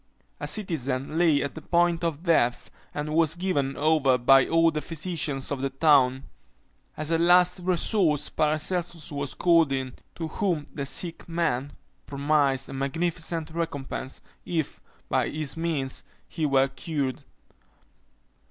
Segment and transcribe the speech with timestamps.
[0.39, 4.81] A citizen lay at the point of death, and was given over by all the
[4.81, 6.23] physicians of the town.
[6.97, 11.73] As a last resource Paracelsus was called in, to whom the sick man
[12.07, 17.21] promised a magnificent recompense, if, by his means, he were cured.